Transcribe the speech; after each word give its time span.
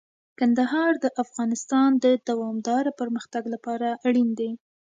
کندهار 0.39 0.93
د 1.03 1.05
افغانستان 1.23 1.89
د 2.03 2.05
دوامداره 2.29 2.91
پرمختګ 2.99 3.43
لپاره 3.53 3.87
اړین 4.07 4.29
دی. 4.39 4.51